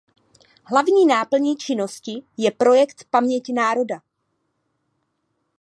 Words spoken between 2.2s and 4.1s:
je projekt Paměť národa.